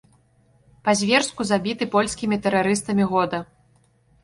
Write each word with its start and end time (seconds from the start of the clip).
Па-зверску 0.89 1.41
забіты 1.51 1.89
польскімі 1.97 2.41
тэрарыстамі 2.49 3.03
года. 3.15 3.45